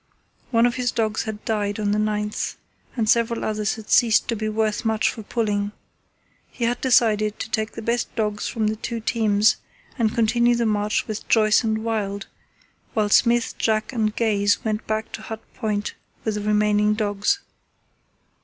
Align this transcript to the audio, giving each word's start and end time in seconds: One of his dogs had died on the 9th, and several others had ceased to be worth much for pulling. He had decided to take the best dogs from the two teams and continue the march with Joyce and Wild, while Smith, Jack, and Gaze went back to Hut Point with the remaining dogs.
One 0.49 0.65
of 0.65 0.77
his 0.77 0.91
dogs 0.91 1.25
had 1.25 1.45
died 1.45 1.79
on 1.79 1.91
the 1.91 1.99
9th, 1.99 2.55
and 2.97 3.07
several 3.07 3.45
others 3.45 3.75
had 3.75 3.91
ceased 3.91 4.27
to 4.29 4.35
be 4.35 4.49
worth 4.49 4.83
much 4.83 5.11
for 5.11 5.21
pulling. 5.21 5.73
He 6.49 6.63
had 6.65 6.81
decided 6.81 7.37
to 7.39 7.51
take 7.51 7.73
the 7.73 7.83
best 7.83 8.15
dogs 8.15 8.47
from 8.47 8.65
the 8.65 8.75
two 8.77 8.99
teams 8.99 9.57
and 9.99 10.15
continue 10.15 10.55
the 10.55 10.65
march 10.65 11.07
with 11.07 11.27
Joyce 11.27 11.63
and 11.63 11.83
Wild, 11.83 12.25
while 12.95 13.09
Smith, 13.09 13.53
Jack, 13.59 13.93
and 13.93 14.15
Gaze 14.15 14.65
went 14.65 14.87
back 14.87 15.11
to 15.11 15.21
Hut 15.21 15.43
Point 15.53 15.93
with 16.23 16.33
the 16.33 16.41
remaining 16.41 16.95
dogs. 16.95 17.37